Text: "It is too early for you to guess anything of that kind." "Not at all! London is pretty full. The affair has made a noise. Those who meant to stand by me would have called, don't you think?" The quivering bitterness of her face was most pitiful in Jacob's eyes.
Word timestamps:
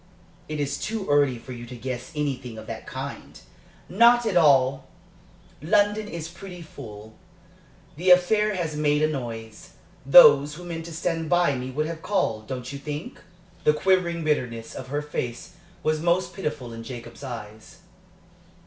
"It 0.49 0.59
is 0.59 0.79
too 0.79 1.05
early 1.07 1.37
for 1.37 1.51
you 1.51 1.67
to 1.67 1.75
guess 1.75 2.11
anything 2.15 2.57
of 2.57 2.65
that 2.65 2.87
kind." 2.87 3.39
"Not 3.87 4.25
at 4.25 4.35
all! 4.35 4.87
London 5.61 6.07
is 6.07 6.27
pretty 6.27 6.63
full. 6.63 7.13
The 7.97 8.09
affair 8.09 8.55
has 8.55 8.75
made 8.75 9.03
a 9.03 9.07
noise. 9.07 9.73
Those 10.03 10.55
who 10.55 10.63
meant 10.63 10.85
to 10.85 10.91
stand 10.91 11.29
by 11.29 11.53
me 11.53 11.69
would 11.69 11.85
have 11.85 12.01
called, 12.01 12.47
don't 12.47 12.73
you 12.73 12.79
think?" 12.79 13.19
The 13.63 13.73
quivering 13.75 14.23
bitterness 14.23 14.73
of 14.73 14.87
her 14.87 15.03
face 15.03 15.51
was 15.83 16.01
most 16.01 16.33
pitiful 16.33 16.73
in 16.73 16.81
Jacob's 16.81 17.23
eyes. 17.23 17.81